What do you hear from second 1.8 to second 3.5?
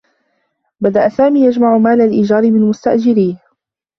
الإيجار من مستأجِريه.